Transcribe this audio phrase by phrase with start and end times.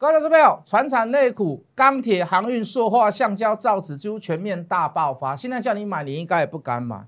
[0.00, 5.34] 各位投资朋友，船产类股、钢铁、航运、塑化、橡胶、造纸几乎全面大爆发。
[5.34, 7.04] 现在叫你买，你应该也不敢买。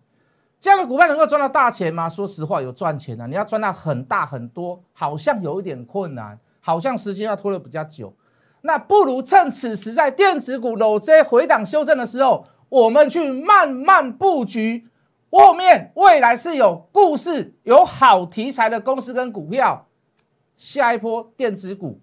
[0.58, 2.08] 这样的股票能够赚到大钱吗？
[2.08, 8.12] 说实话，有赚钱啊，你要赚到很大很多，好像有一点困难，好像时间要拖得比较久。
[8.62, 14.88] 那不如趁此时在电子股搂这回档修正的时候，我们去慢慢布局。
[15.30, 19.86] 后面未来是有故事、有好题材的公司跟股票，
[20.56, 22.00] 下一波电子股。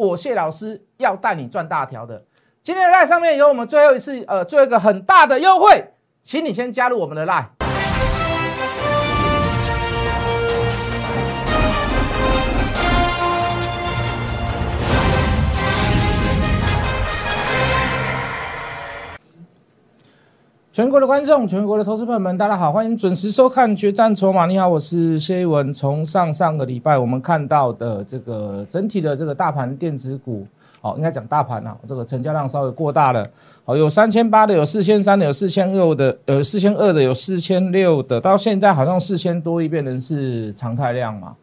[0.00, 2.24] 我谢老师要带你赚大条的。
[2.62, 7.59] 今天的 line 上面有我们最后一次，呃，做一个很大的优惠，请你先加入我们的 line。
[20.80, 24.44] 全国的观众，全国的投资朋友们，大家好，欢迎准时收看《决战筹码》。
[24.46, 25.70] 你好，我是谢一文。
[25.70, 30.46] 从上上个礼拜我们看到的这个整体的这个大盘电子股，
[30.80, 33.28] 哦，应该讲大盘啊，这个成交量稍微过大了。
[33.66, 41.34] 哦，有三千八的，有四千三的，有四千六的，有四千二的，有四千六的，到现在好像四千多亿变成是常态量嘛？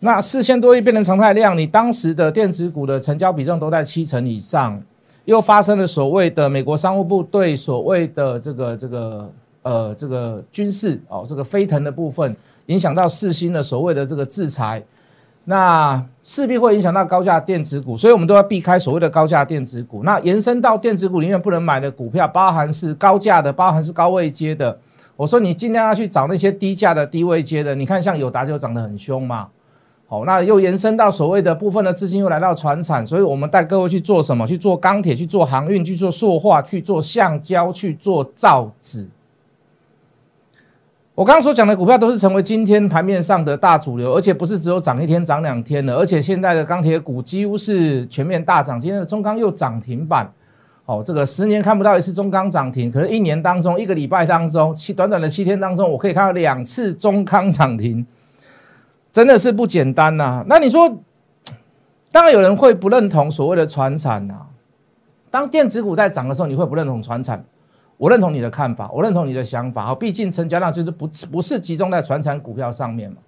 [0.00, 4.78] 那四千多亿变成常态量，你当时的电子股的成交比重都在七成以上。
[5.24, 9.30] 又发生了所谓的美国商务部对所谓的这个这个
[9.62, 12.34] 呃这个军事哦这个飞腾的部分
[12.66, 14.82] 影响到四星的所谓的这个制裁，
[15.44, 20.02] 那势必会影响到高价电子股，所以我们都要避开所谓的高价电子股。
[20.04, 24.78] 那延伸到电子股里面不能买的股票，包含是高价的，包含是高位接的。
[25.16, 29.48] 我说你尽量要去找那些低价的低位接的，你看像友达就涨得很凶嘛。
[30.12, 34.46] 好，那又延伸到所谓的部分的资金又来到船产，所以我们带各位去做什么？
[34.46, 39.08] 去做钢铁，去做航运，去做塑化，去做橡胶，去做造纸。
[41.14, 48.78] 我刚刚所讲的股票都是成为今天盘面上的大主流，而且不是只有涨一天、涨两天的，而且现在的钢铁股几乎是全面大涨。
[48.78, 50.30] 今天的中钢又涨停板，
[50.84, 58.06] 哦，这个十年看不到一次中钢涨停，可是一年当中一个礼拜当中七短短的七天当中，我可以看到两次中钢涨停。
[59.12, 60.42] 真的是不简单呐！
[60.46, 60.90] 那你说，
[62.10, 64.34] 当然有人会不认同所谓的传产呐。
[65.30, 67.44] 当电子股在涨的时候，你会不认同传产？
[67.98, 69.84] 我认同你的看法，我认同你的想法。
[69.84, 73.18] 好，毕竟成交量就是不不是集中在传产股票上面嘛。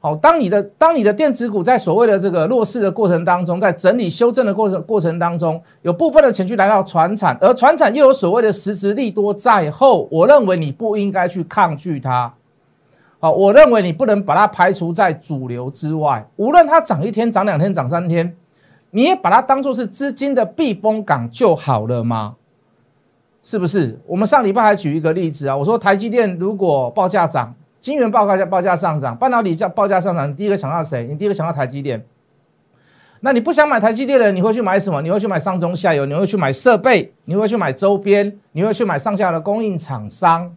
[0.00, 12.34] 好，当你的当你的电子股在所谓的这个弱势的过程当中，在整理修正的过程过程当中，有部分的钱去来到传产，而传产又有所谓的实质利多在后，我认为你不应该去抗拒它。
[13.22, 16.26] 好，我认为你不能把它排除在主流之外。
[16.36, 18.34] 无论它涨一天、涨两天、涨三天，
[18.92, 22.36] 你也把它当做是资金的避风港就好了吗？
[23.42, 24.00] 是不是？
[24.06, 31.06] 我们上礼拜还举一个例子啊，我说台积电如果报价涨，晶圆报价报价上涨，半导体价报价上涨，你第一个想到谁？
[31.06, 32.02] 你第一个想到台积电。
[33.20, 35.02] 那你不想买台积电的，你会去买什么？
[35.02, 40.54] 你会去买上中下游，你会去买设备，你会去买周边，你会去买上下的供应厂商。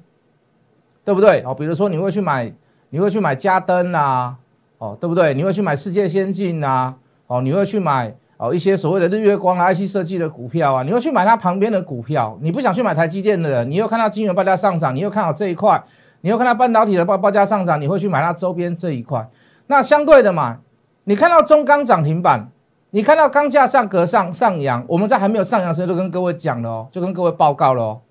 [1.05, 1.41] 对不对？
[1.45, 2.51] 哦，比如说你会去买，
[2.89, 4.35] 你会去买嘉登呐，
[4.77, 5.33] 哦，对不对？
[5.33, 6.93] 你会去买世界先进呐，
[7.27, 12.37] 哦，你会去买哦一些所谓的日月光啊、IC 设计的股票啊，你会去买它旁边的股票。
[12.41, 15.83] 你不想去买台积电的人，你又看到金圆报价上涨，你又看好这一块，
[16.21, 19.27] 你又看到半导体的报报价上涨，你会去买它周边这一块。
[19.67, 20.59] 那相对的嘛，
[21.05, 22.49] 你看到中钢涨停板，
[22.91, 28.01] 你看到钢价上格上上扬，我们在还没有上扬时就跟各位讲了哦，就跟各位报告了哦。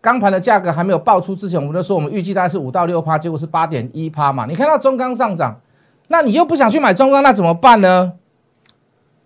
[0.00, 4.46] 钢盘的价格还没有爆出之前，我们都说我们预计大概是五到六趴，结果是八点一趴嘛。
[4.46, 5.60] 你看到中钢上涨，
[6.08, 8.14] 那你又不想去买中钢，那怎么办呢？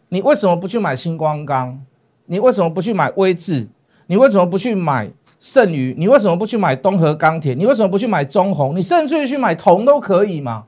[0.09, 1.81] 你为什么不去买星光钢？
[2.27, 3.69] 你为什么不去买威智？
[4.07, 5.95] 你为什么不去买盛宇？
[5.99, 7.55] 你为什么不去买东河钢铁？
[7.55, 8.77] 你为什么不去买中红？
[8.77, 10.65] 你甚至于去买铜都可以嘛？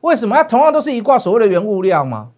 [0.00, 0.34] 为什么？
[0.36, 2.30] 它同样都是一挂所谓的原物料嘛？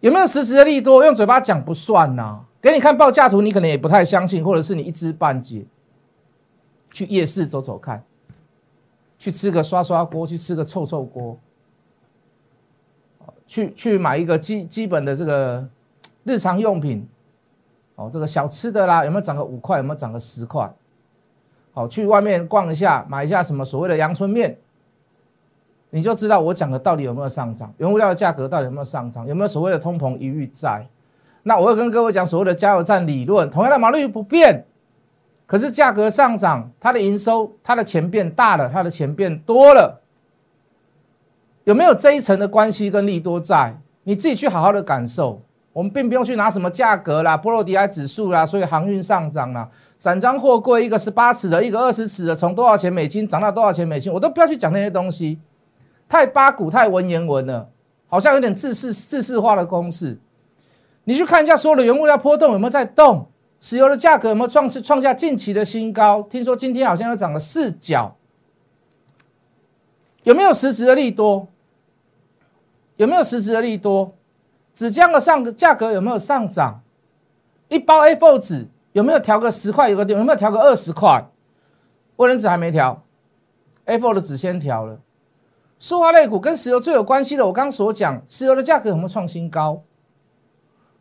[0.00, 1.04] 有没有实质的利多？
[1.04, 2.40] 用嘴巴讲不算呐。
[2.62, 5.64] 给你看报价图，你可能也不太相信，或者是你一知半解。
[6.90, 8.02] 去夜市走走看，
[9.16, 11.38] 去吃个刷刷锅，去吃个臭臭锅，
[13.46, 15.66] 去去买一个基基本的这个
[16.24, 17.08] 日常用品，
[17.94, 19.76] 哦，这个小吃的啦，有没有涨个五块？
[19.78, 20.72] 有没有涨个十块？
[21.72, 24.58] 好，去外面逛一下，买一下什么所谓的阳春面，
[25.90, 30.86] 你就知道我讲的到底有没有上涨，原物料的价格到底有没有上涨，有没有所谓的通膨一遇在？
[31.44, 34.66] 那我会跟各位讲所谓的加油站理论，同样的毛利率不变。
[35.50, 40.00] 可是价格上涨，它的营收、它的钱变大了，它的钱变多了，
[41.64, 43.76] 有没有这一层的关系跟利多在？
[44.04, 45.42] 你自己去好好的感受。
[45.72, 49.68] 我们并不用去拿什么价格啦、波罗的海指数啦，所以航运上涨啦，
[49.98, 55.40] 散装货柜一个十八尺的，一个二十尺的，从多少钱美金涨到多少钱美金，我都不要去讲那些东西，
[56.08, 57.68] 太八股、太文言文了，
[58.06, 60.16] 好像有点自式、自式化的公式。
[61.02, 63.28] 你去看一下所有的原物料波动有没有在动，
[63.60, 66.22] 石油的价格有没有创创下近期的新高？
[66.22, 68.16] 听说今天好像又涨了四角，
[70.22, 71.46] 有没有实质的利多？
[72.96, 74.14] 有没有实质的利多？
[74.72, 76.82] 纸浆的上价格有没有上涨？
[77.68, 79.90] 一包 A4 纸有没有调个十块？
[79.90, 81.28] 有个有没有调个二十块？
[82.16, 83.02] 卫生纸还没调
[83.86, 85.00] ，A4 的纸先调了。
[85.78, 89.82] 塑化类股跟石油最有关系的，我刚所讲，石油的价格有没有创新高？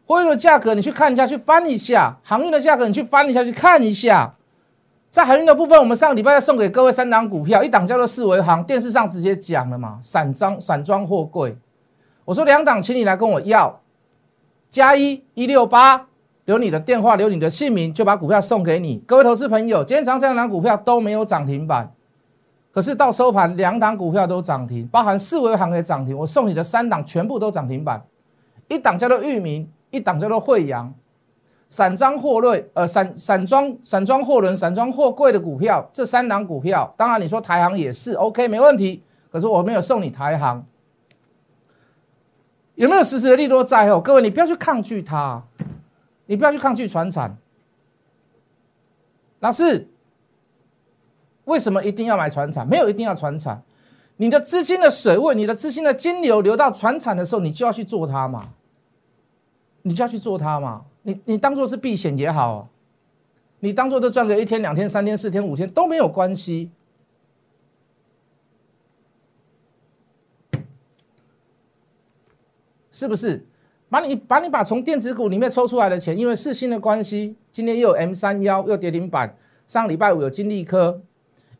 [0.10, 4.34] 货运的价格你去看一下，去翻一下；航运的价格你去翻一下，去看一下。
[5.12, 11.56] 在航运的部分，我们上个礼拜要送给各位三档股票，一档叫做四维航，电视上直接讲了嘛，散装散装货柜。
[12.26, 13.82] 我说两档，请你来跟我要，
[14.68, 16.08] 加一一六八，
[16.46, 18.98] 留你的电话，留你的姓名，就把股票送给你。
[19.06, 21.92] 各位投资朋友，今天长这两档股票都没有涨停板，
[22.72, 26.18] 可是到收盘两档股票都涨停，包含四维行也涨停。
[26.18, 28.02] 我送你的三档全部都涨停板，
[28.70, 30.94] 一档叫做域名，一档叫做惠阳，
[31.70, 40.66] 散装货类，呃散散装散装货轮、散装货柜的股票，这三档股票，当然你说台行也是 OK 没问题，可是我没有送你台行。
[42.76, 44.00] 有没有实时的利多在后？
[44.00, 45.44] 各位，你不要去抗拒它，
[46.28, 47.38] 你不要去抗拒船产。
[49.40, 49.90] 老师，
[51.44, 52.66] 为什么一定要买船产？
[52.66, 53.62] 没有一定要船产。
[54.16, 58.50] 你的资金的水位，你的资金的金流流到船产的时候，你就要去做它嘛，
[59.90, 60.86] 你就要去做它嘛。
[61.02, 62.70] 你你当做是避险也好，
[63.62, 66.70] 你当做都赚个一天、两天、三天、四天、五天都没有关系。
[72.92, 73.44] 是不是
[73.90, 79.36] 把你把你把从电子股里面抽出来的钱，因为四星的关系，今天又有 M 三幺又跌停板，
[79.66, 81.02] 上礼拜五有金利科，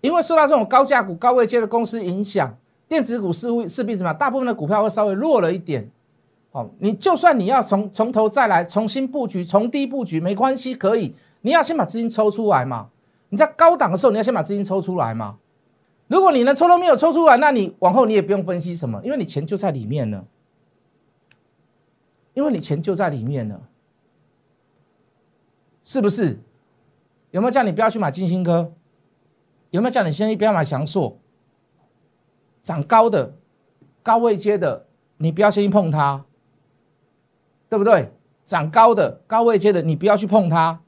[0.02, 2.56] 因为受到这种高价股、高位阶的公司影响，
[2.88, 4.14] 电子股似乎势必怎么？
[4.14, 5.90] 大部分的股票会稍微弱了一点。
[6.52, 11.14] 好，你就算你要从从头再来重新布局，从低布局没关系，可以。
[11.42, 12.90] 你要先把资金抽出来嘛？
[13.30, 15.38] 你在高档的时候，你要先把资金抽出来嘛？
[16.08, 20.26] 如果你连抽都没有抽出来，那你往后你也不用分析什么，因为你钱就在里面了。
[22.34, 23.62] 因为你钱就在里面了，
[25.84, 26.40] 是不是？
[27.32, 28.72] 有没有叫你不要去买金星科？
[29.72, 31.18] 有没有叫你先不要买翔硕？
[32.62, 33.36] 涨高的、
[34.02, 34.88] 高位接的，
[35.18, 36.26] 你不要先去碰它，
[37.70, 38.12] 对不对？
[38.46, 40.80] 涨高的、高位接的，你不要去碰它。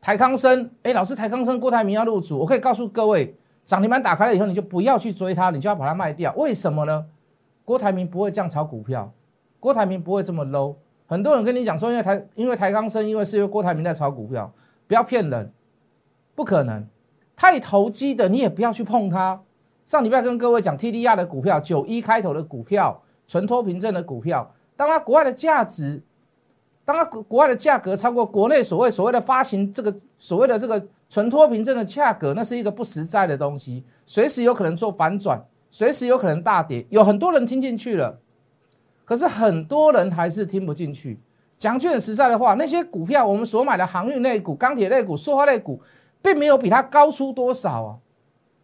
[0.00, 6.32] 台康生，哎，老师，台康生、郭台铭要入主，我可以告诉各位，涨停板打开了以后，你就不要去追它，你就要把它卖掉。
[6.36, 7.06] 为什么呢？
[7.64, 9.12] 郭台铭不会这样炒股票。
[9.60, 10.74] 郭台铭不会这么 low，
[11.06, 14.52] 很多人跟你讲说，因为台因为台康生，因为是因为郭台铭在炒股票，
[14.86, 15.50] 不要骗人，
[16.34, 16.86] 不可能，
[17.34, 19.40] 太投机的你也不要去碰它。
[19.86, 26.02] 上礼拜跟各位讲 TDR 的股票，九一开头的股票，纯托凭证的股票，当它国外的价值，
[26.84, 38.18] 当它国国外的价格超过国内所谓所谓的发行这个所谓的这个存托凭证的价格，那是一个不实在的东西，随时有可能做反转，随时有可能大跌，有很多人听进去了。
[39.04, 41.20] 可是很多人还是听不进去。
[41.56, 45.80] 讲句很实在的话，那些股票我们所买的航运类股、钢铁类股、塑化类股，
[46.20, 47.98] 并没有比它高出多少啊。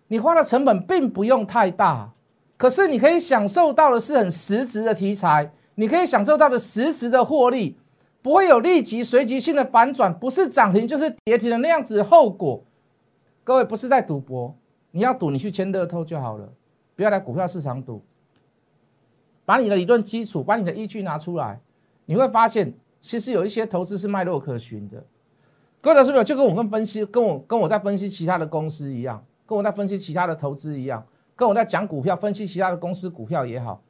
[0.09, 2.11] 你花的成本并不用太大，
[2.57, 7.77] 可是你可以享受到的是很实质的题材，你可以享受到的实质的获利，
[8.23, 12.63] 不会有立即随即性的反转，不是涨停就是跌停的那样子的后果。
[13.43, 14.55] 各位不是在赌博，
[14.91, 16.53] 你要赌你去签乐透就好了，
[16.95, 18.03] 不要来股票市场赌。
[19.47, 21.61] 把你的理论基础，把你的依据拿出来，
[22.05, 25.03] 你会发现，其实有一些投资是脉络可循的。
[25.81, 33.83] 各位老师朋友，就跟我跟分析，跟我跟我在分析其他的公司一样，跟我在分析其他的投资一样，跟我在讲股票分析其他的公司股票也好，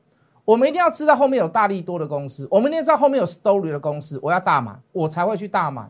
[0.45, 5.89] 我们一定要知道后面有大力多的公司，我们一定要知道后面有 story 的公司，我要大买，我才会去大买。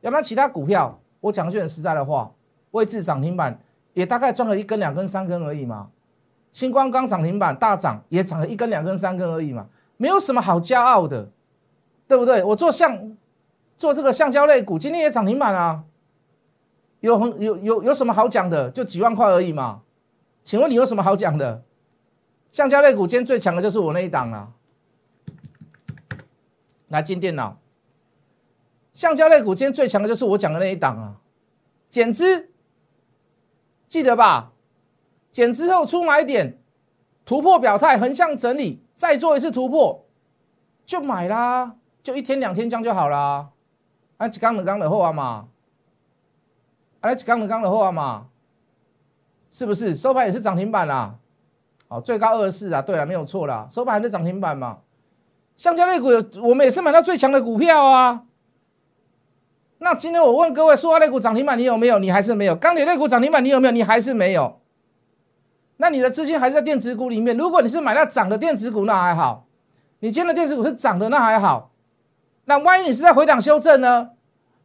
[0.00, 2.30] 要不然其他股票，我讲句很实在的话，
[2.70, 3.60] 位置涨停板
[3.92, 5.88] 也大概赚了一根、两根、三根而已嘛。
[6.52, 9.66] 星光刚涨停板大涨，也涨了一根、两根、三根而已嘛，
[9.96, 11.28] 没有什么好骄傲的，
[12.08, 12.42] 对不对？
[12.42, 13.16] 我做橡
[13.76, 15.84] 做这个橡胶类股，今天也涨停板啊，
[17.00, 18.70] 有很有有有什么好讲的？
[18.70, 19.82] 就几万块而已嘛。
[20.42, 21.62] 请问你有什么好讲的？
[22.52, 24.52] 橡胶类股今天最强的就是我那一档啊。
[26.88, 27.56] 来进电脑，
[28.92, 31.20] 橡胶类股今天最强的就是我讲的那一档啊，
[31.88, 32.50] 减资，
[33.86, 34.50] 记得吧？
[35.30, 36.58] 减之后出买点，
[37.24, 40.04] 突破表态，横向整理，再做一次突破，
[40.84, 43.50] 就买啦，就一天两天这样就好啦。
[44.16, 45.48] 啊，一刚两刚的后啊嘛，
[46.98, 48.26] 啊，一刚两刚的后啊嘛，
[49.52, 49.94] 是不是？
[49.94, 51.16] 收盘也是涨停板啦，
[51.90, 54.78] 哦，最高二十四啊，对了，没有错啦，收盘还是涨停板嘛。
[55.56, 58.22] 橡胶类股有，我们也是买到最强的股票啊。
[59.78, 61.98] 那今天我问各位，塑化类股涨停板你有没有？
[61.98, 62.54] 你还是没有。
[62.54, 63.72] 钢铁类股涨停板你有没有？
[63.72, 64.60] 你还是没有。
[65.78, 67.36] 那你的资金还是在电子股里面。
[67.36, 69.46] 如果你是买到涨的电子股，那还好。
[69.98, 71.72] 你今天的电子股是涨的，那还好。
[72.44, 74.10] 那万一你是在回档修正呢？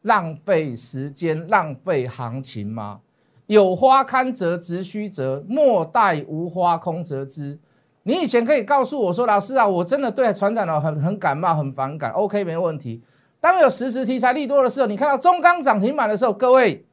[0.04, 3.00] 浪费时间，浪费行情吗？
[3.48, 7.60] 有花堪折直须折，莫待无花空折枝。
[8.04, 12.12] 你以前可以告诉我说，老师啊，我真的对船长呢很很感冒，很反感。
[12.12, 13.04] OK，没问题。
[13.40, 16.86] 当有实时题材利多的时候，你看到中钢涨停板的时候，各位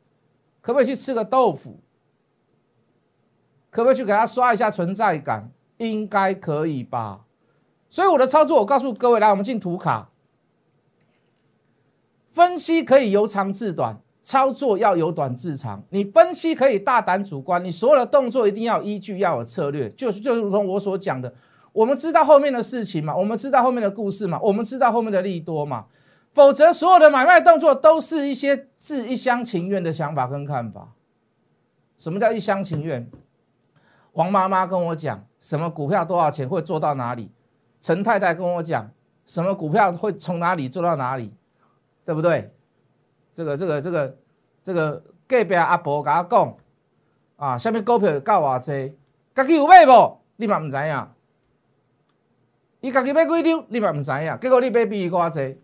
[0.61, 1.81] 可不可以去吃个豆腐？
[3.71, 5.51] 可不可以去给他刷一下存在感？
[5.79, 7.25] 应该可以吧。
[7.89, 10.11] 所以我的操作，我告诉各位，来，我们进图卡
[12.31, 14.01] 分析，可以由长至短。
[14.23, 21.35] 操作要有短至长，你分析可以大胆主观，你所有的动作一定要依据要有策略，就是就如同我所讲的，
[21.73, 25.87] 我们知道后面的事情嘛，我们知道后面的故事嘛，我们知道后面的利多嘛，
[26.33, 30.93] 否则所有的买卖动作都是一些自一厢情愿的想法跟看法。
[31.99, 33.11] 什么叫一厢情愿？
[34.13, 37.31] 王妈妈跟我讲什么股票多少钱会做到哪里，
[37.81, 38.89] 陈太太跟我讲
[39.27, 41.33] 什么股票会从哪里做到哪里，
[42.05, 42.53] 对不对？
[43.33, 44.17] 这个这个这个
[44.63, 46.57] 这个隔壁阿婆甲我讲
[47.37, 48.95] 啊，下面股票到偌济，
[49.35, 50.21] 家己有买无？
[50.37, 51.09] 你嘛唔知影。
[52.81, 54.39] 伊家己买几张，你嘛唔知影。
[54.41, 55.61] 结果你买比伊偌济，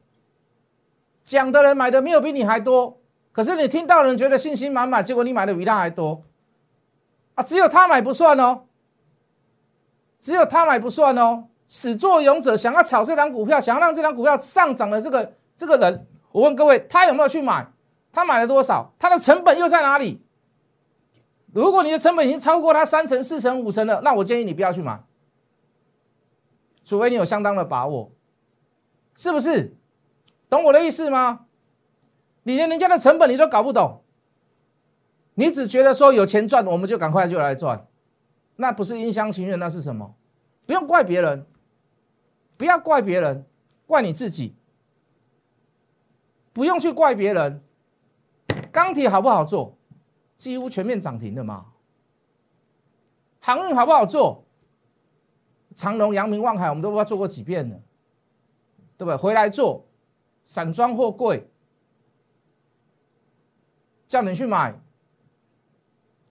[1.25, 2.99] 讲的人买的没有比你还多，
[3.33, 6.23] 可是你听到人觉得信心满满，结果你买的比他还多
[7.35, 7.43] 啊！
[7.43, 8.63] 只有他买不算哦，
[10.21, 11.45] 只有他买不算哦。
[11.69, 16.07] 始作俑者想要炒这张股票，想要让这张股票上涨的这个这个人。
[16.39, 17.67] 我问各位，他有没有去买？
[18.13, 18.93] 他买了多少？
[18.97, 20.23] 他的成本又在哪里？
[21.53, 25.03] 如果你的成本已经超过他三成、四成、五成了，那我建议你不要去买，
[26.85, 28.13] 除非你有相当的把握，
[29.17, 29.75] 是不是？
[30.49, 31.47] 懂我的意思吗？
[32.45, 34.05] 你连人家的成本你都搞不懂，
[35.35, 37.85] 你只觉得说有钱赚，我们就赶快就来赚，
[38.55, 40.15] 那不是一厢情愿，那是什么？
[40.67, 41.45] 不用怪别人，
[42.57, 43.45] 不要怪别人，
[43.89, 44.55] 怪你自己。
[46.59, 47.63] 不用去怪别人，
[48.73, 49.79] 钢铁好不好做？
[50.37, 51.67] 几乎全面涨停的嘛。
[53.39, 54.45] 航运好不好做？
[55.77, 57.81] 长隆、阳明、望海，我们都不知道做过几遍了，
[58.97, 59.17] 对不对？
[59.17, 59.87] 回来做，
[60.47, 61.49] 散装货柜，
[64.09, 64.81] 叫你去买，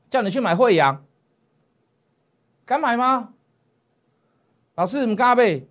[0.09, 1.05] 叫你去买惠阳，
[2.65, 3.33] 敢买吗？
[4.75, 5.69] 老师，你敢呗？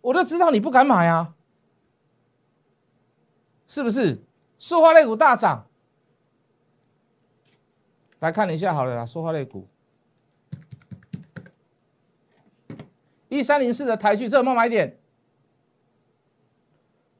[0.00, 1.34] 我都知道你不敢买啊。
[3.72, 4.22] 是不是
[4.58, 5.66] 塑化类股大涨？
[8.18, 9.66] 来看一下好了啦，塑化类股
[13.30, 14.98] 一三零四的台剧，这有没有买点？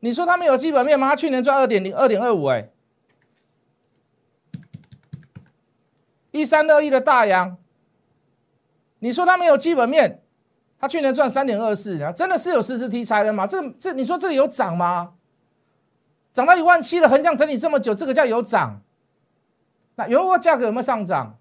[0.00, 1.16] 你说他们有基本面吗？
[1.16, 2.68] 去年赚二点零二点二五哎，
[6.32, 7.56] 一三二一的大洋，
[8.99, 10.23] 你说他们有基本面？
[10.78, 13.47] 他去年赚三点二四啊，真的是有实时题材的吗？
[13.47, 15.14] 这这你说这里有涨吗？
[16.33, 18.81] 涨到一万七了，横向整理这么久，这个叫有涨。
[19.97, 21.39] 那原物价格有没有上涨？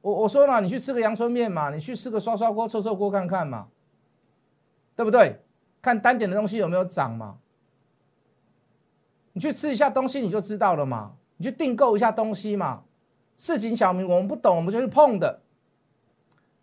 [0.00, 3.66] 我我说了，你去吃个阳春面嘛，你去吃个刷刷锅、臭臭锅看看嘛，
[4.94, 5.42] 对不对？
[5.82, 7.36] 看单点的东西有没有涨嘛？
[9.34, 11.12] 你去吃一下东西你就知道了嘛。
[11.36, 12.84] 你去订购一下东西嘛。
[13.36, 15.40] 市井小民我们不懂，我们就去碰的。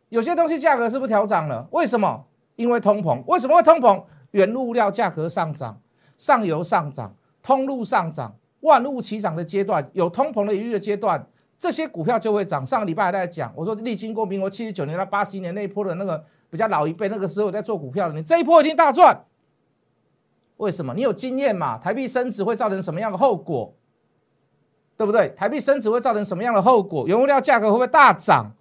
[0.09, 1.67] 有些东西价格是不是调涨了？
[1.71, 2.25] 为什么？
[2.55, 3.23] 因为通膨。
[3.27, 4.03] 为什么会通膨？
[4.31, 5.79] 原物料价格上涨，
[6.17, 7.15] 上游上涨。
[7.43, 11.23] 通路上涨，万物齐涨的阶段，有通膨的疑虑的阶段，
[11.59, 12.65] 这些股票就会涨。
[12.65, 19.25] 上个礼拜还在讲，我说历经过民国七十九年到八十年那一波的那个比较老一辈，那个时候在做股票的，你这一波已经大赚。
[20.57, 20.93] 为什么？
[20.93, 21.77] 你有经验嘛？
[21.77, 23.73] 台币升值会造成什么样的后果？
[24.95, 25.29] 对不对？
[25.29, 27.05] 台币升值会造成什么样的后果？
[27.07, 28.51] 原物料价格会不会大涨？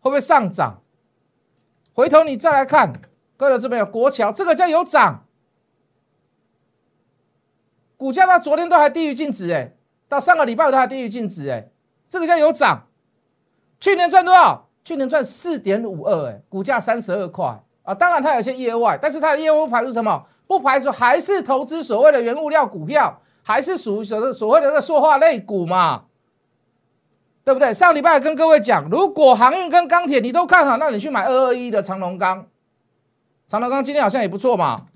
[0.00, 0.80] 会不会上涨？
[1.94, 2.92] 回头你再来看，
[3.36, 5.24] 各位这边有国桥，这个叫有涨。
[8.02, 9.74] 股价到昨天都还低于净值哎，
[10.08, 11.68] 到上个礼拜都还低于净值哎，
[12.08, 12.88] 这个叫有涨。
[13.78, 14.68] 去年赚多少？
[14.82, 17.94] 去年赚四点五二哎，股价三十二块啊。
[17.94, 20.26] 当然它有些业外，但是它的业务不排除什么？
[20.48, 26.06] 不排除还是投资所谓的原物料股票，还是属于所所谓的那个塑化类股嘛，
[27.44, 27.72] 对不对？
[27.72, 32.48] 上礼拜跟各位讲，如果航运跟钢铁你都看好，那你去买二二一的长隆钢。
[33.46, 34.86] 长隆钢今天好像也不错嘛，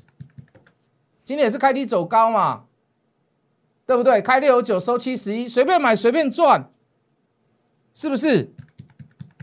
[1.22, 2.64] 今天也是开低走高嘛。
[3.86, 4.20] 对不对？
[4.20, 6.70] 开六九收七十一，随便买随便赚，
[7.94, 8.52] 是不是？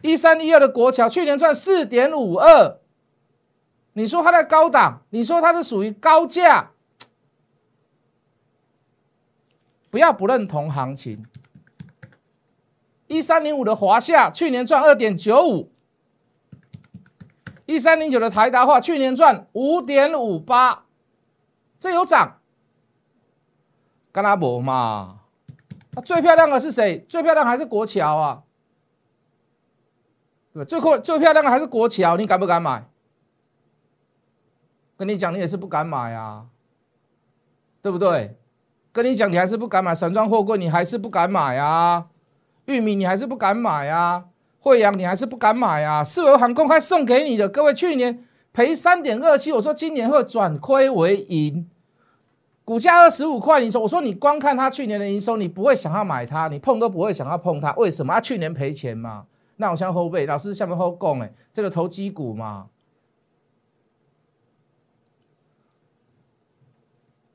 [0.02, 2.78] 一三一二的国桥去年赚四点五二，
[3.94, 6.72] 你说它在高档，你说它是属于高价，
[9.90, 11.26] 不要不认同行情。
[13.08, 15.72] 一三零五的华夏去年赚二点九五，
[17.66, 20.84] 一三零九的台达化去年赚五点五八，
[21.80, 22.42] 这有涨，
[24.14, 25.22] 干拉博嘛？
[25.92, 27.04] 那最漂亮的是谁？
[27.10, 28.44] 最漂亮还是国桥啊？
[30.54, 32.88] 对最酷最漂亮的还是国桥，你敢不敢买？
[34.96, 36.46] 跟你讲，你也是不敢买啊，
[37.82, 38.38] 对不对？
[38.92, 39.96] 跟你讲，你还是不敢买。
[39.96, 42.06] 散装货柜，你还是不敢买啊。
[42.66, 44.26] 玉米，你还是不敢买啊。
[44.60, 46.04] 惠阳，你还是不敢买啊。
[46.04, 51.68] 四维航公开送给你的，各位去年赔三点二七，我说今年会转亏为盈，
[52.66, 58.14] 股价二十五块，你说我说你光看它去年的营收，你不会想要买它，你碰都不会想要碰它，为什么？
[58.14, 59.26] 它去年赔钱嘛。
[59.58, 62.68] 那我像后背，老师下面后供哎，这个投机股嘛。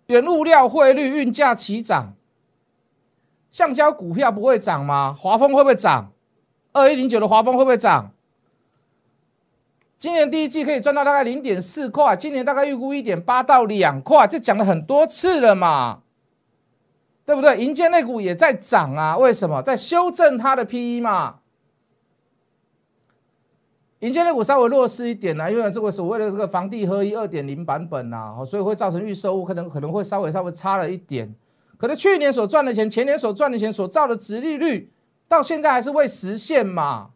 [0.06, 2.14] 原物料、汇率、运价齐涨，
[3.50, 5.14] 橡胶股票不会涨吗？
[5.16, 6.10] 华丰会不会涨？
[6.72, 8.12] 二一零九的华丰会不会涨？
[9.98, 16.02] 今年第一季可以赚到大概零点四块，今年大概预估一点八到两块，这讲了很多次了嘛，
[17.26, 17.58] 对不对？
[17.58, 19.60] 银建类股也在涨啊，为什么？
[19.60, 21.40] 在修正它的 PE 嘛。
[23.98, 31.34] 银建类股稍微弱势一点呢，因为这个所谓的这个房地合一二点零版本呐，所以会造成预售物可能可能会稍微稍微差了一点。
[31.76, 34.92] 可是去年所赚的钱，前年所赚的钱所造的值利率，
[35.26, 37.10] 到现在还是未实现嘛？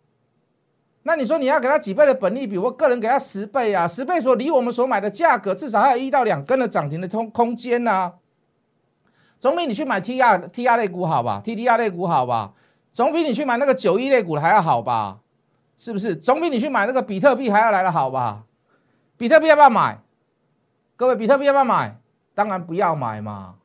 [1.05, 2.57] 那你说你要给他几倍的本利比？
[2.57, 8.13] 我个人给他十倍啊，十倍所离我们所买的价格至少还有一到两根的涨停的空空间呐。
[9.39, 12.53] 总比你去买 T R T R 类股好吧？T T R 类股好吧？
[12.93, 15.19] 总比你去买那个九亿类股的还要好吧？
[15.77, 18.45] 是不是总比你去买那个比特币还要来的好吧？
[19.17, 19.99] 比特币要不要买？
[20.95, 21.99] 各位，比特币要不要买？
[22.35, 23.57] 当然不要买嘛，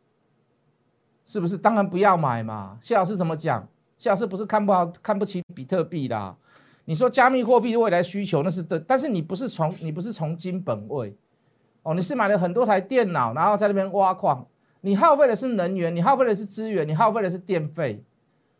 [1.27, 1.55] 是不是？
[1.57, 2.77] 当然不要买嘛。
[2.81, 3.67] 谢老师怎么讲？
[3.99, 6.35] 谢老师不是看不好、看不起比特币的。
[6.89, 11.13] 你说加密货币未来需求那是的，但是你不是从你不是从金本位
[11.83, 14.47] 哦，你是买了很多台电脑，然后在那边挖矿，
[14.79, 18.01] 你耗费的是能源，你耗费的是资源，你耗费的是电费。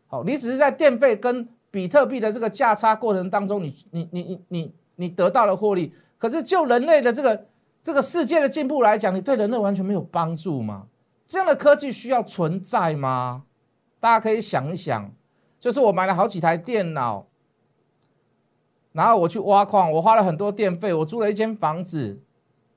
[0.08, 7.46] 好，你只是在电费跟比特币的这个价差过程当中，你你你你你你得到了获利，可是就人类的这个
[7.82, 10.88] 这个世界的进步来讲，你对人类完全没有帮助吗？
[11.26, 13.44] 这样的科技需要存在吗？
[14.02, 15.10] 大家可以想一想，
[15.58, 17.26] 就是我买了好几台电脑，
[18.98, 22.20] 然后我去挖矿，我花了很多电费，我租了一间房子，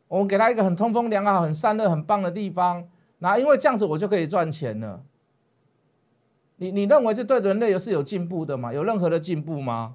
[0.07, 2.87] 我们给他一个很通风良好、很散热、很棒的地方，
[3.21, 5.01] 然后因为这样子我就可以赚钱了。
[6.57, 8.71] 你你认为这对人类是有进步的吗？
[8.71, 9.95] 有任何的进步吗？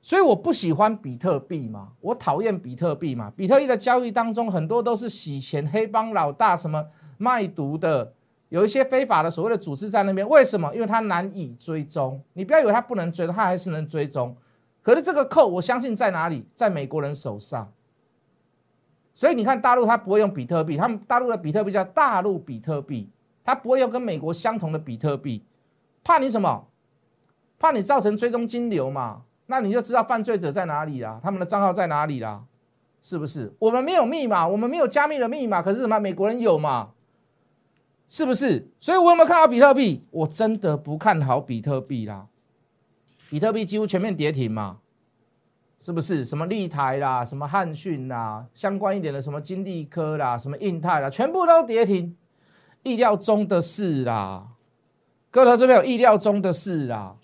[0.00, 3.30] 所以我不喜欢比特币嘛，我讨厌比特币嘛。
[3.36, 6.82] 比特币的交易当中很多都是洗钱、黑帮老大、什么
[7.18, 8.14] 卖毒的，
[8.48, 10.26] 有一些非法的所谓的组织在那边。
[10.26, 10.74] 为什么？
[10.74, 12.22] 因为它难以追踪。
[12.32, 14.34] 你不要以为它不能追，它还是能追踪。
[14.84, 16.46] 可是这个扣，我相信在哪里？
[16.54, 17.72] 在美国人手上。
[19.12, 23.08] 所以你看大陆它不会用比特币，他们大陆的比特币叫大陆比特币。
[23.46, 25.42] 他不会用跟美国相同的比特币，
[26.02, 26.66] 怕你什么？
[27.58, 29.22] 怕你造成追踪金流嘛？
[29.46, 32.42] 那你就知道犯罪者在哪里啦，他们的账号在哪里啦？
[33.02, 33.52] 是不是？
[33.58, 35.98] 我们没有密码，我们没有加密的密码，可是什么？
[35.98, 36.92] 美国人有嘛？
[38.08, 38.66] 是不是？
[38.80, 40.02] 所以我有没有看好比特币？
[40.10, 42.26] 我真的不看好比特币啦。
[43.34, 44.76] 比特币几乎全面跌停嘛？
[45.80, 46.24] 是不是？
[46.24, 52.16] 什么立台啦，什么汉讯啦，相关一点的什么金利科啦，什么印泰啦，全部都跌停。
[52.84, 54.46] 意料中的事啦，
[55.32, 57.16] 哥头这边有意料中的事啦。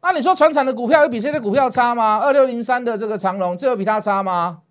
[0.00, 2.18] 那你说船产的股票有比谁的股票差吗？
[2.18, 4.62] 二六零三的这个长龙，这有比它差吗？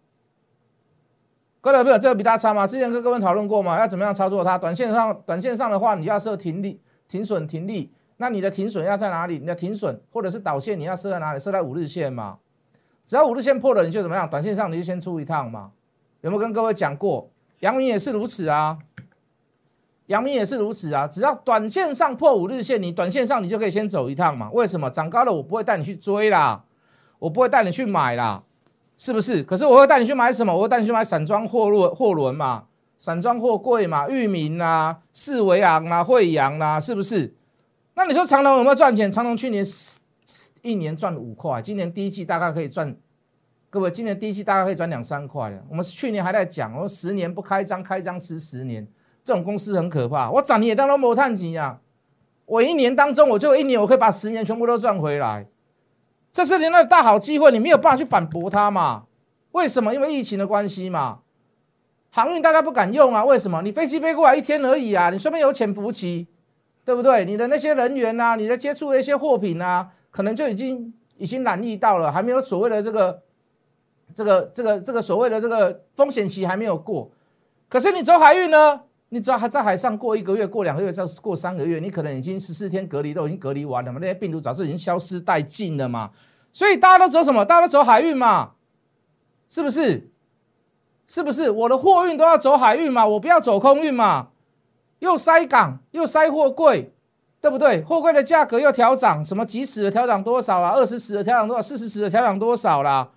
[1.60, 2.66] 各位朋友，这有比它差吗？
[2.66, 3.78] 之前跟各位讨论过吗？
[3.78, 4.58] 要怎么样操作它？
[4.58, 6.80] 短线上，短线上的话，你要设停利、
[7.10, 7.92] 停损、停利。
[8.22, 9.40] 那你的停损要在哪里？
[9.40, 11.40] 你的停损或者是导线，你要设在哪里？
[11.40, 12.38] 设在五日线嘛。
[13.04, 14.30] 只要五日线破了，你就怎么样？
[14.30, 15.72] 短线上你就先出一趟嘛。
[16.22, 17.32] 有没有跟各位讲过？
[17.62, 18.78] 阳明也是如此啊。
[20.06, 24.52] 阳明也是如此啊，只要短线上破五日线，你短线上你就可以先走一趟嘛。
[24.52, 24.88] 为什么？
[24.92, 26.64] 涨高了我不会带你去追啦，
[27.18, 28.44] 我不会带你去买啦，
[29.00, 29.42] 是不是？
[29.42, 30.56] 可是我会带你去买什么？
[30.56, 32.66] 我会带你去买散装货轮货轮嘛，
[33.00, 37.34] 散装货柜嘛，裕民啊、四维昂啊、惠阳啊，是不是？
[37.94, 39.12] 那你说长隆有没有赚钱？
[39.12, 39.66] 长隆去年
[40.62, 42.96] 一年赚五块，今年第一季大概可以赚，
[43.70, 45.52] 各位，今年第一季大概可以赚两三块。
[45.70, 48.88] 我们去年还在讲，我说十年不开张，开张吃十年。
[49.24, 51.80] 这种公司很可怕，我涨你也当没探钱呀！
[52.48, 55.46] 我一年当中，我就一年，我可以把十年全部都赚回来，
[56.32, 59.04] 这是人的大好机会，你没有办法去反驳它嘛？
[59.52, 59.94] 为什么？
[59.94, 61.20] 因为疫情的关系嘛。
[62.10, 63.24] 航运大家不敢用啊？
[63.24, 63.62] 为什么？
[63.62, 66.28] 你飞机飞过来一天而已啊，你顺便有潜伏期，
[66.84, 67.26] 对不对？
[67.26, 73.22] 你的那些人员呐，你的接触的一些货品啊，可能就已经已经染疫到了，还没有所谓的这个
[74.14, 77.12] 这个这个这个所谓的这个风险期还没有过。
[77.70, 78.82] 可是你走海运呢？
[79.14, 84.00] 你只要还在海上过一个月、过两个月、再过三个月，你可能已经十四天隔离都已经隔离完了嘛？
[84.00, 86.12] 那些病毒早就已经消失殆尽了嘛？
[86.54, 87.44] 所以大家都走什么？
[87.44, 88.52] 大家都走海运嘛？
[89.50, 90.10] 是不是？
[91.08, 91.50] 是不是？
[91.52, 93.06] 我的货运都要走海运嘛？
[93.06, 94.30] 我不要走空运嘛？
[95.02, 96.92] 又塞港，又塞货柜，
[97.40, 97.82] 对不对？
[97.82, 100.72] 货柜的价格又调涨，什么几十的调涨多少啊？
[100.72, 101.62] 二十十的调涨多少？
[101.62, 103.10] 四十十的调涨多少啦？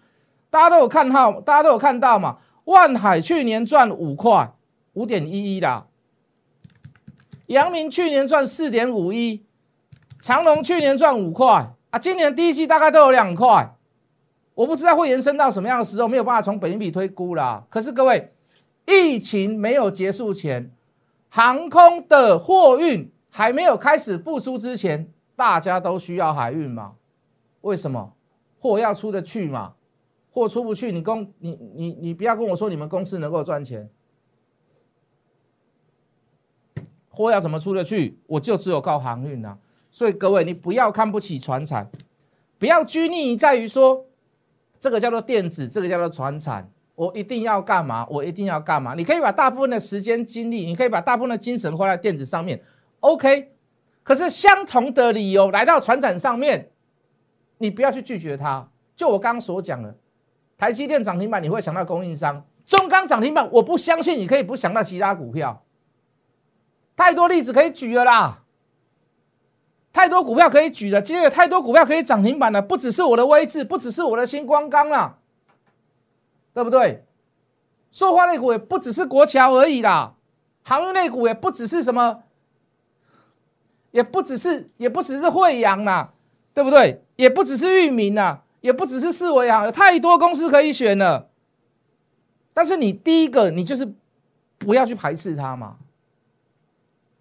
[0.51, 2.39] 大家都有看到，大家都有看到嘛？
[2.65, 4.53] 万海去年赚五块。
[4.95, 5.87] 五点一一啦，
[7.47, 9.45] 阳明去年赚四点五一，
[10.21, 13.75] 长隆去年赚五块啊，今年第一季大概都有两块，
[14.55, 17.65] 我不知道会延伸到什么样的时候，没有办法从本金比推估啦。
[17.69, 18.33] 可是各位，
[18.87, 20.71] 疫情没有结束前，
[21.35, 26.95] 航空的货运还没有开始复苏之前，大家都需要海运嘛？
[27.63, 28.15] 为什么？
[28.61, 29.75] 货要出得去嘛？
[30.31, 33.91] 货出不去，你公你你你不要跟我说你们公司能够赚钱。
[37.11, 38.17] 货要怎么出得去？
[38.29, 39.59] 我就只有靠航运呐。
[39.91, 41.91] 所以各位，你不要看不起船产，
[42.61, 44.07] 不要拘泥在于说
[44.79, 48.07] 这个叫做电子，这个叫做船产，我一定要干嘛？
[48.09, 48.95] 我一定要干嘛？
[48.95, 52.63] 你可以把大部分的时间精力，你可以把大部分的精神花在电子上面
[53.01, 53.53] ，OK。
[54.03, 56.71] 可是相同的理由来到船展上面，
[57.59, 58.69] 你不要去拒绝它。
[58.95, 59.97] 就我刚刚所讲的，
[60.57, 65.65] 台积电涨停板，你会想到供应商；中钢涨停板，我不相信你可以不想到其他股票。
[66.95, 68.45] 太多例子可以举了啦，
[69.93, 75.19] 太多股票可以举了，今天有太多股票可以涨停板了，不只是我的位置，不只是我的星光钢啦，
[76.55, 77.05] 对不对？
[77.91, 80.15] 塑化类股也不只是国桥而已啦，
[80.63, 82.23] 航运类股也不只是什么，
[83.91, 86.15] 也不只是，也不只是惠阳啦，
[86.53, 87.05] 对不对？
[87.17, 91.29] 也不只是域名呐，也不只是四维啊，有太多公司可以选了。
[92.53, 93.95] 但是你第一个，你就是
[94.59, 95.77] 不要去排斥它嘛。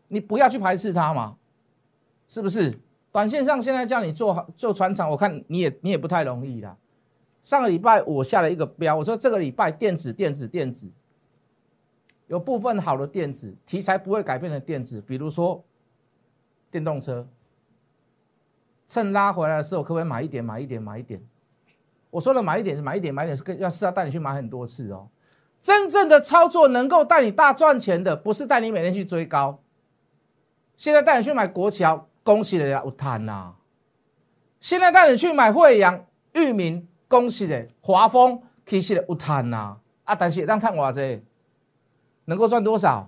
[0.08, 1.38] 你不要去排斥它嘛，
[2.28, 2.80] 是不是？
[3.12, 6.76] 短线上现在叫你做做船厂，我看你也你也不太容易啦。
[7.44, 10.90] 上个礼拜我下了一个标，我说这个礼拜电子电子电子
[12.28, 15.64] 有部分好的电子题材不会改变的电子，比如说
[16.72, 17.28] 电动车，
[18.88, 21.22] 趁拉回来的时候可不可以买一点买一点买一点？
[22.10, 25.10] 我说的买一点是买一点买一点是跟要是要带你去买很多次哦。
[25.60, 29.60] 真正的操作能够带你大赚钱的，不是带你每天去追高。
[30.76, 33.54] 现在带你去买国桥，恭喜你啦，有谈呐！
[34.60, 39.78] 现在带你去买惠阳、裕民，恭喜你，华丰，其实有谈呐！
[40.04, 41.24] 啊，但是让看我这
[42.26, 43.08] 能够赚多少？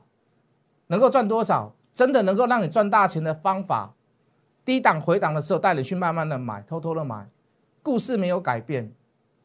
[0.85, 1.73] 能够赚多少？
[1.91, 3.95] 真的能够让你赚大钱的方法，
[4.63, 7.27] 低档回档的时候带你去慢慢的买，偷偷的买。
[7.81, 8.93] 故事没有改变，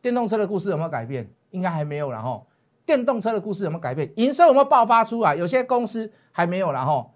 [0.03, 1.27] 电动车的故事有没有改变？
[1.53, 2.47] 应该还没有然后
[2.85, 4.13] 电动车的故事有没有改变？
[4.17, 5.35] 营收有没有爆发出来？
[5.35, 7.11] 有些公司还没有然后。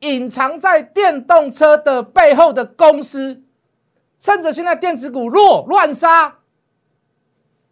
[0.00, 3.42] 隐藏在电动车的背后的公司，
[4.18, 6.40] 趁着现在电子股弱乱杀，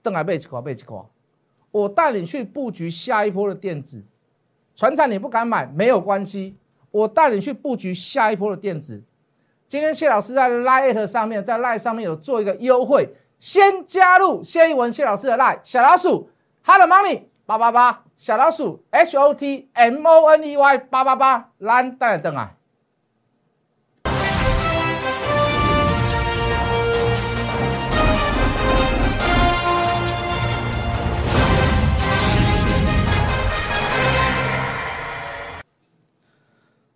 [0.03, 1.05] 邓来背起垮背起垮，
[1.71, 4.03] 我带你去布局下一波的电子，
[4.75, 6.57] 船产你不敢买没有关系，
[6.91, 9.03] 我带你去布局下一波的电子。
[9.67, 16.29] 今天谢老师在 Line 上面，在 Line 上面有做一个优惠，先加入谢一文谢老师的 Line 小老鼠
[16.63, 18.05] Hello Money 八八八。
[18.15, 22.55] 小老鼠 H O T M O N E Y 八八八，蓝带灯啊！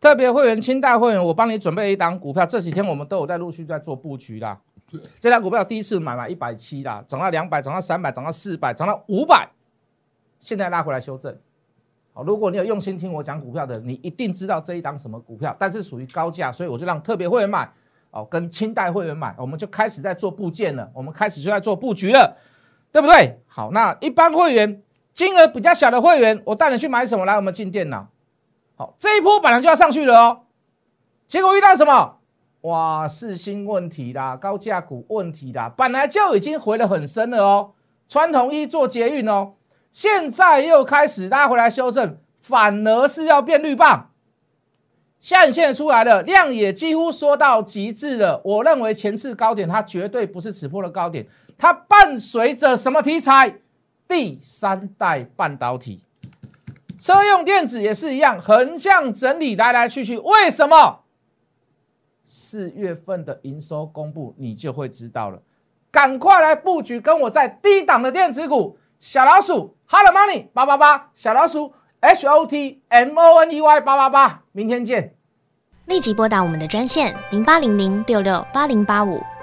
[0.06, 4.56] 特别会员、清代会员，我帮你准备一档股票，这几天我们都有在陆续在做布局啦。
[5.18, 9.48] 这档股票第一次买了一百七啦，涨到两百，涨到三百，涨到四百，涨到五百。
[10.38, 11.36] 现在拉回来修正，
[12.12, 17.68] 好，如果你有用心听我讲股票的，你一定知道这一档什么股票，但是属于高价，所以我就让特别会员买，
[18.12, 22.36] 哦，跟清代会员买，我们就开始在做部件了，我们开始就在做布局了，
[22.92, 23.40] 对不对？
[23.48, 24.80] 好，那一般会员
[25.12, 27.24] 金额比较小的会员，我带你去买什么？
[27.24, 28.08] 来，我们进电脑，
[28.76, 30.40] 好，这一波本来就要上去了哦，
[31.26, 32.18] 结果遇到什么？
[32.60, 37.72] 哇，四星问题啦，高价股问题啦，本来就已经回得很深了哦，
[38.06, 39.54] 穿统一做捷运哦。
[39.92, 44.10] 现在又开始拉回来修正，反而是要变绿棒，
[45.20, 48.42] 下影线出来了，量也几乎缩到极致了。
[48.44, 53.60] 我认为前次高点它绝对不是此波的高点，它伴随着什么题材？
[54.06, 56.02] 第三代半导体。
[56.98, 61.00] 车用电子也是一样，横向整理来来去去，为什么？
[62.24, 65.40] 四月份的营收公布，你就会知道了。
[65.90, 75.14] 赶快来布局，跟我在低档的电子股，小老鼠 Hot Money 八八八，小老鼠 H O T M O N E Y 八八八，明天见。
[75.86, 79.22] 立即拨打我们的专线零八零零六六八零八五。